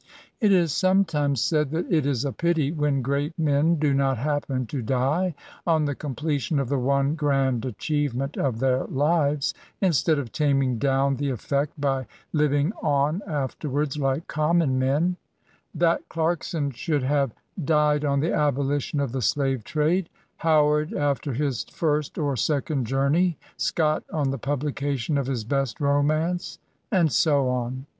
[0.39, 4.65] It is sometimes said, that it is a pity when great men do not happen
[4.65, 5.35] to die
[5.67, 11.17] on the completion of the one grand achievement of their lives, instead of taming down
[11.17, 15.17] the effect by living on afterwards like common menj;—
[15.77, 17.67] ^that Clarkson should have k3 202 BSSAY8.
[17.67, 20.07] died on the abolition of the slave trade^—
[20.37, 26.57] Howard after his first or second journey^— Scott on die publication of his best romance,—
[26.91, 27.85] and so on.